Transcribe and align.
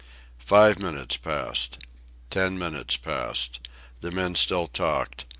Five 0.39 0.79
minutes 0.79 1.15
passed. 1.17 1.77
Ten 2.31 2.57
minutes 2.57 2.97
passed. 2.97 3.59
The 3.99 4.09
men 4.09 4.33
still 4.33 4.65
talked. 4.65 5.25